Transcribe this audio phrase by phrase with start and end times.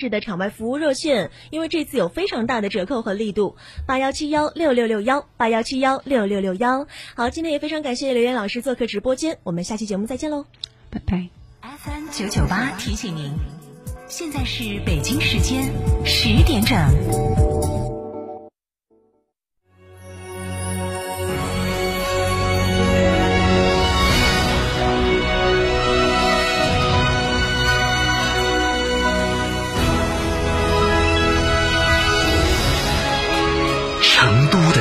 [0.00, 3.56] 是的场外服务热线，因为这次有非常大的折扣和力度，
[3.86, 6.86] 八幺七幺六六六幺，八幺七幺六六六幺。
[7.14, 10.46] 好，今天也非常感谢刘岩老师做客直播间，我们下期节目再见喽，
[10.88, 11.28] 拜拜。
[11.60, 13.32] FM 九九八提醒您，
[14.08, 15.70] 现在是北京时间
[16.06, 17.49] 十点整。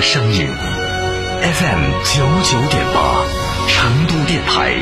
[0.01, 0.47] 声音
[1.41, 3.23] FM 九九点八，
[3.67, 4.73] 成都电台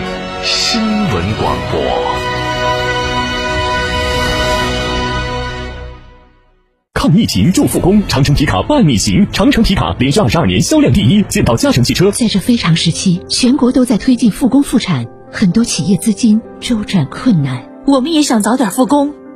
[0.42, 1.12] 新闻
[1.42, 1.82] 广播。
[6.94, 9.28] 抗疫情助复工，长城皮卡伴你行。
[9.34, 12.10] 长城皮卡连续二十二年销量第一，见到嘉诚汽车。
[12.12, 19.14] 在这非常时期，全国都在推进复工复产，很多企业资金周转困难，我们也想早点复工。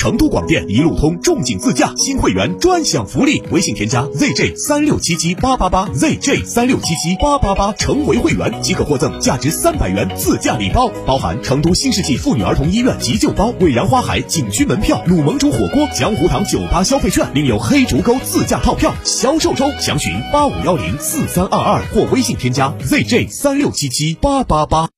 [0.00, 18.94] 成都广电一路通重景自驾新会员专享福利，微信添加 zj 三六七七八八八 zj 三六七七八八八，成为会员即可获赠价值三百元自驾礼包，包含成都新世纪妇女儿童医院急救包、蔚然花海景区门票、鲁盟主火锅、江湖堂酒吧消费券，另有黑竹沟自驾套票。
[19.04, 24.88] 销售中，详询八五幺零四三二二或微信添加 zj 三六七七八八八。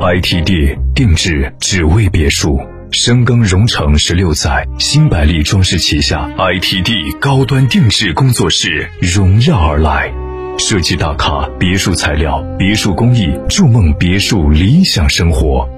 [0.00, 2.58] ITD 定制只为别墅。
[2.94, 10.12] 深耕荣城十六载，新百利装饰旗下 ITD 高端定制工作室荣耀而来，
[10.58, 15.68] 设计大咖，别墅材料，别墅工艺，筑梦别墅理想生活，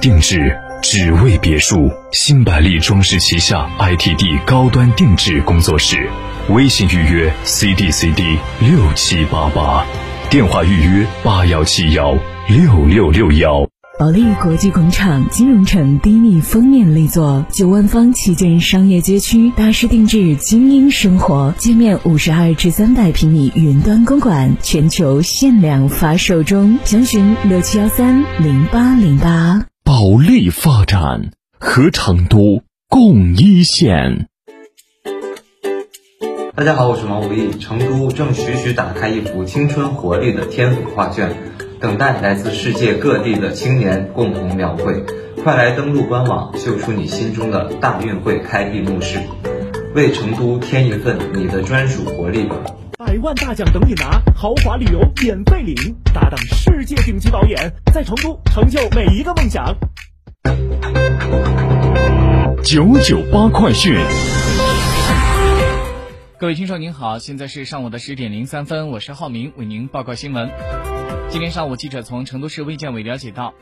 [0.00, 1.90] 定制只为别墅。
[2.12, 6.08] 新百利装饰旗下 ITD 高端定制工作室，
[6.50, 9.84] 微信预约 CDCD 六七八八，
[10.30, 12.16] 电话预约八幺七幺
[12.48, 13.69] 六六六幺。
[14.00, 29.66] 保利国际广场金融城低密封面力作，九万方旗舰商业街区，大师定制精英生活，界面五十二至三百平米云端公馆，全球限量发售中，详询六七幺三零八零八。
[29.84, 34.28] 保利发展和成都共一线。
[36.54, 41.36] 大家好，我是毛不易，成都正徐徐打开一幅青春活力的天府画卷。
[41.80, 45.02] 等待来自世界各地的青年共同描绘，
[45.42, 49.18] 快来登录官网，秀出你心中的大运会开闭幕式，
[49.94, 52.56] 为成都添一份你的专属活力吧！
[52.98, 59.74] 百万大奖等你拿，豪华旅游免费领，搭档世界顶级导演，在成都成就每一个梦想。
[62.62, 63.96] 九九八快讯，
[66.38, 70.50] 各位听众您好，现在是上午的十点零三分，我是浩明，为您报告新闻。
[71.30, 73.54] 今天上午，记者从成都市卫健委了解到，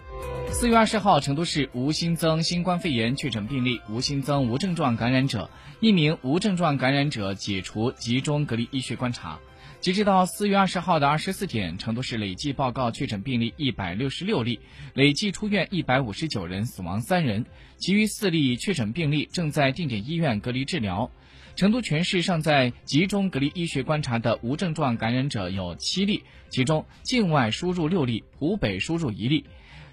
[0.50, 5.50] 四月二十号，成都市无新增新冠肺炎确诊病例，无新增无症状感染者，
[5.80, 9.38] 一名无症状感染者解除集中隔离医学观察。
[9.80, 14.58] 截止到四月二十号的二十四点，成都市累计报告确诊病例一百六十六例，
[14.94, 21.10] 累计出院一百五十九人，死亡三人，其余四例确诊病例正在定点医院隔离治疗。
[21.58, 29.44] 成都全市尚在集中隔离医学观察的无症状感染者有七例，其中境外输入六例，湖北输入一例。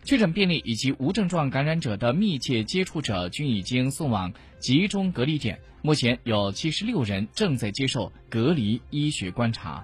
[0.04, 9.84] 确诊病例以及无症状感染者的密切接触者均已经送往集中隔离点，目前有七十六人正在接受隔离医学观察。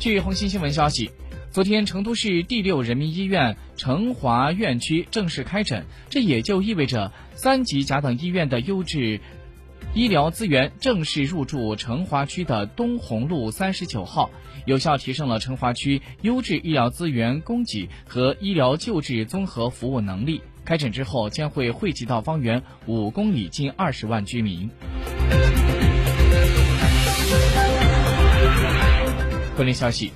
[0.00, 1.10] 据红星新闻消息。
[1.54, 9.20] 昨天，成都市第六人民医院成华院区正式开诊，这也就意味着三级甲等医院的优质
[9.94, 14.30] 医疗资源正式入驻成华区的东红路三十九号，
[14.66, 20.42] 有效提升了成华区优质医疗资源供给和医疗救治综合服务能力。
[20.64, 24.68] 开诊之后，将会惠及到方圆五公里近二十万居民。
[29.54, 30.10] 国内消息。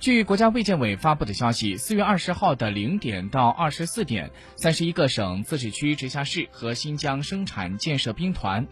[0.00, 8.66] 据国家卫健委发布的消息，四月二十号的零点到二十四点，三十一个省、自治区、直辖市和新疆生产建设兵团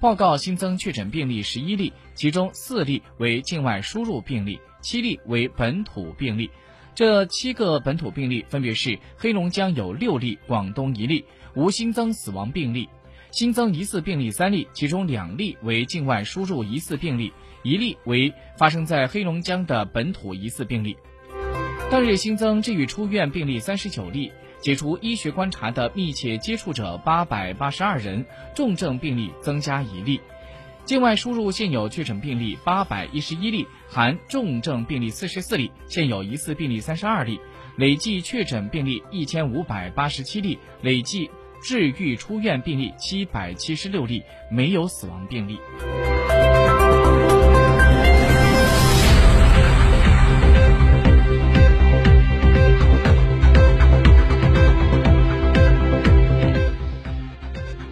[0.00, 6.50] 报告新增确诊病例十一例，其中四例为境外输入病例，七例为本土病例。
[6.96, 11.24] 这七个本土病例分别是：黑龙江有六例，广东一例，
[11.54, 12.88] 无新增死亡病例；
[13.32, 17.32] 新增疑似病例三例，其中两例为境外输入疑似病例。
[17.62, 20.96] 一例为发生在黑龙江的本土疑似病例。
[21.90, 24.30] 当日新增治愈出院病例三十九例，
[24.60, 30.20] 解除医学观察的密切接触者八百八十二人，重症病例增加一例。
[30.84, 37.40] 境外输入现有确诊病例八百一十一例，含重症病例四十四例，现有疑似病例三十二例，
[37.76, 41.30] 累计确诊病例一千五百八十七例，累计
[41.62, 45.58] 治愈出院病例七百七十六例，没有死亡病例。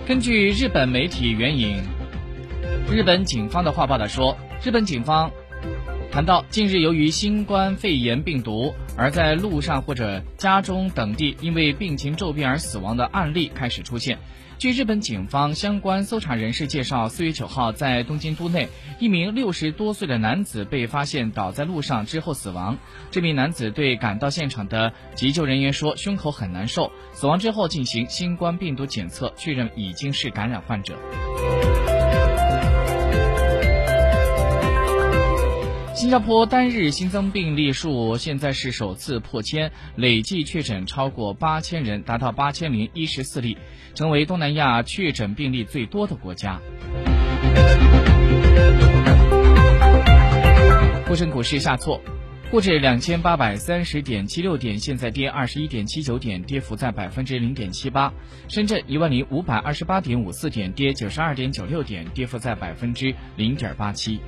[0.07, 1.81] 根据日本媒体援引
[2.91, 5.31] 日本警方的话报道说，日本警方
[6.13, 14.19] 谈到，近日由于新冠肺炎病毒而在路上或者家中等地因为病情骤变而死亡的案例开始出现。
[14.59, 18.69] 据日本警方相关搜查人士介绍，四月九号在东京都内，
[18.99, 22.77] 一名六十多岁的男子被发现倒在路上之后死亡。
[23.13, 26.91] 这名男子对赶到现场的急救人员说，胸口很难受。
[27.13, 30.99] 死亡之后进行新冠病毒检测，确认已经是感染患者。
[36.01, 43.59] 新加坡单日新增病例数现在是首次破千，累计确诊超过八千人，达到八千零一十四例，
[43.95, 46.59] 成为东南亚确诊病例最多的国家。
[51.07, 52.01] 沪深股市下挫，
[52.51, 58.11] 沪指两千八百三十点七六点，现在跌二十一点七九点，跌幅在百分之零点七八。
[58.49, 64.19] 深圳一万零五百二十八点五四点，跌九十二点九六点，跌幅在百分之零点八七。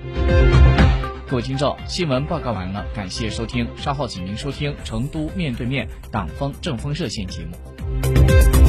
[1.32, 8.61] 各位听众，新闻报告完了，感谢收听，稍后请您收听成都面对面党风政风热线节目。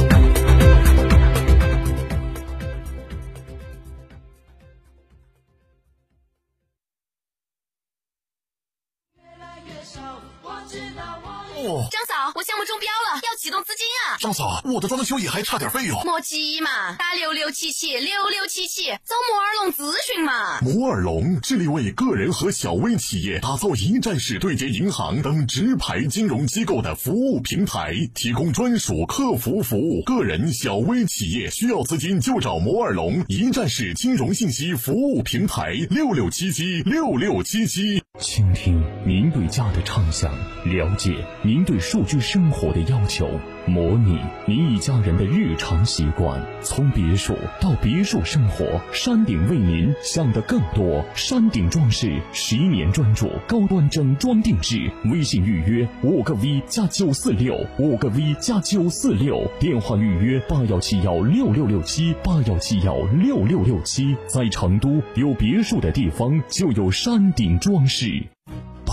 [12.34, 14.18] 我项目中标了，要启动资金啊！
[14.18, 16.02] 张嫂，我的装修也还差点费用。
[16.04, 20.58] 莫急嘛，打六六七七六六七七，找摩尔龙咨询嘛。
[20.60, 30.02] 摩尔龙致力为个人和小微企业打造一站式对接银行等直排金融机构的服务平台，提供专属客服服务。
[30.02, 38.03] 个人、小微企业需要资金就找摩尔龙一站式金融信息服务平台，六六七七六六七七。
[38.20, 40.32] 倾听您对家的畅想，
[40.64, 41.12] 了解
[41.42, 43.28] 您对数据生活的要求，
[43.66, 46.40] 模拟您一家人的日常习惯。
[46.62, 51.04] 从别墅到别墅生活，山顶为您想的更多。
[51.14, 64.16] 山顶装饰十一年专注高端整装定制，微信预约五个 V 加九四六，五个 V 加九四六，电话预约八幺七幺六六六七八幺七幺六六六七。
[64.26, 68.33] 在成都有别墅的地方就有山顶装饰。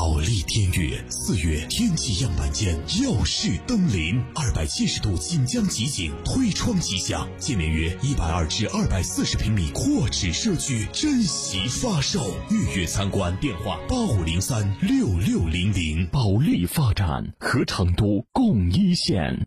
[0.02, 16.08] 保利天悦四月天气样板间耀世登临，二百七十度锦江集景推窗即享，建面约一百二至二百四十平米阔尺社区，珍惜发售，预约参观电话八五零三六六零零。
[16.08, 19.46] 保利发展和成都共一线。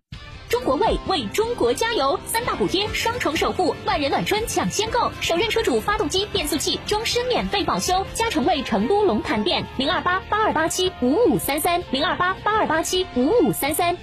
[0.49, 8.06] 中国卫为中国加油，三大补贴，双重守护，万人暖春抢先购，首任车主发动机、变速器终身免费保修。
[8.14, 13.97] 嘉诚卫成都龙潭店零二八八二八七五五三三零二八八二八七五五三三。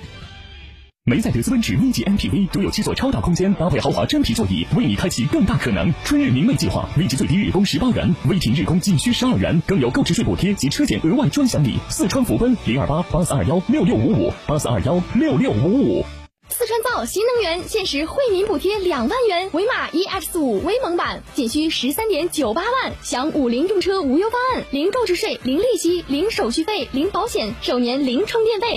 [1.03, 5.91] 梅赛德斯奔驰 V 级 MPV 独有七座超大空间，搭配豪华真皮座椅，为你开启更大可能。
[6.03, 11.79] 春日明媚计划，V 级最低日供十八元，微停日供仅需十二元，更有购置税补贴及车险额外专享礼。
[11.89, 16.05] 四川福奔零二八八四二幺六六五五八四二幺六六五五。
[16.61, 28.67] 四川造新能源限时惠民补贴两万元，威马 EX 五威猛版仅需十三点九八万，享五菱重车无忧方案，零购置税、零利息、零手续费、零保险，首年零充电费。